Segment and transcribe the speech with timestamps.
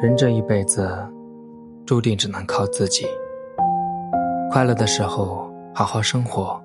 [0.00, 0.90] 人这一辈子，
[1.84, 3.06] 注定只能靠自己。
[4.50, 6.58] 快乐的时候好好生活，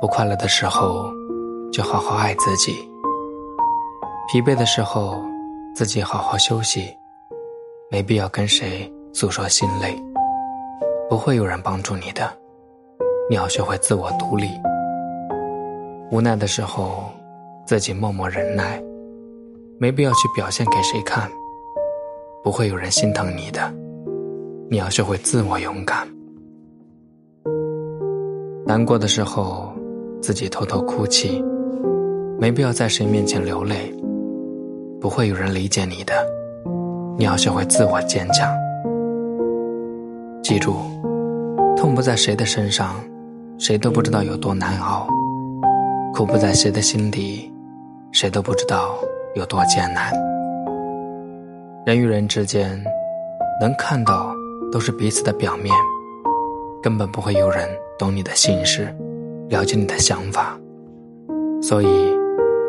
[0.00, 1.08] 不快乐的时候
[1.72, 2.72] 就好好爱自己。
[4.26, 5.22] 疲惫的时候
[5.76, 6.92] 自己好好休息，
[7.88, 9.96] 没必要跟谁诉说心累。
[11.08, 12.28] 不会有人帮助你的，
[13.30, 14.48] 你要学会自我独立。
[16.10, 17.04] 无奈的时候
[17.64, 18.82] 自己默默忍耐，
[19.78, 21.30] 没必要去表现给谁看。
[22.44, 23.72] 不会有人心疼你的，
[24.70, 26.06] 你要学会自我勇敢。
[28.66, 29.72] 难过的时候，
[30.20, 31.42] 自己偷偷哭泣，
[32.38, 33.90] 没必要在谁面前流泪。
[35.00, 36.12] 不会有人理解你的，
[37.16, 38.54] 你要学会自我坚强。
[40.42, 40.74] 记住，
[41.78, 42.94] 痛不在谁的身上，
[43.56, 45.06] 谁都不知道有多难熬；
[46.12, 47.50] 苦不在谁的心底，
[48.12, 48.94] 谁都不知道
[49.34, 50.12] 有多艰难。
[51.86, 52.82] 人与人之间，
[53.60, 54.34] 能看到
[54.72, 55.70] 都是彼此的表面，
[56.82, 58.88] 根本不会有人懂你的心事，
[59.50, 60.58] 了解你的想法。
[61.60, 61.86] 所以，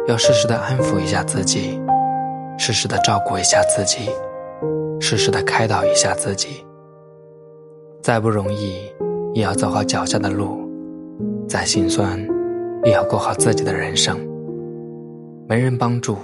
[0.06, 1.80] 要适时的安抚一下自己，
[2.58, 4.10] 适时的照顾一下自己，
[5.00, 6.66] 适时的开导一下自己。
[8.02, 8.82] 再不容易，
[9.34, 10.58] 也要走好脚下的路；
[11.48, 12.20] 再心酸，
[12.84, 14.18] 也要过好自己的人生。
[15.48, 16.18] 没人帮助，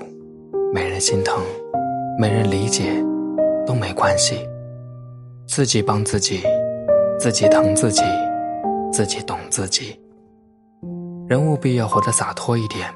[0.73, 1.41] 没人心疼。
[2.19, 2.83] 没人理解
[3.65, 4.47] 都没关系，
[5.47, 6.41] 自己帮自己，
[7.19, 8.03] 自己疼自己，
[8.91, 9.99] 自己懂自己。
[11.27, 12.87] 人务必要活得洒脱一点，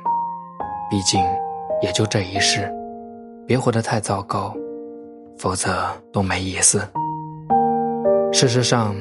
[0.90, 1.24] 毕竟
[1.82, 2.72] 也就这一世，
[3.48, 4.54] 别活得太糟糕，
[5.38, 5.72] 否则
[6.12, 6.82] 多没意思。
[8.32, 8.96] 事实上，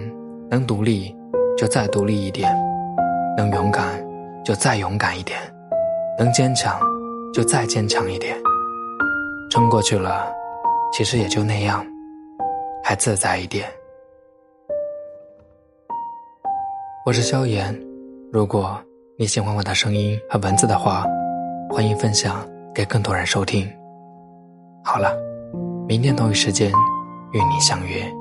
[0.49, 1.15] 能独立
[1.59, 2.51] 就再独立一点，
[3.37, 3.85] 能勇敢
[4.45, 5.39] 就再勇敢一点，
[6.19, 6.79] 能坚强
[7.33, 8.37] 就再坚强一点。
[9.55, 10.35] 撑过去了，
[10.93, 11.87] 其实也就那样，
[12.83, 13.69] 还自在一点。
[17.07, 17.73] 我是萧炎，
[18.33, 18.77] 如果
[19.17, 21.07] 你喜欢我的声音和文字的话，
[21.71, 22.45] 欢迎分享
[22.75, 23.65] 给更多人收听。
[24.83, 25.17] 好了，
[25.87, 26.73] 明天同一时间
[27.31, 28.13] 与你相约。